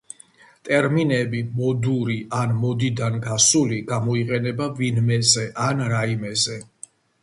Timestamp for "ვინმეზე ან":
4.83-5.89